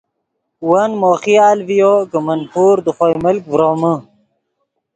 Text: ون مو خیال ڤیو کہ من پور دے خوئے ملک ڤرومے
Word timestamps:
ون 0.69 0.91
مو 1.01 1.11
خیال 1.23 1.57
ڤیو 1.67 1.93
کہ 2.11 2.17
من 2.25 2.39
پور 2.51 2.75
دے 2.85 2.91
خوئے 2.97 3.15
ملک 3.23 3.43
ڤرومے 3.51 3.93